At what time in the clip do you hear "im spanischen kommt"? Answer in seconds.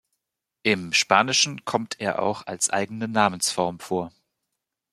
0.63-1.99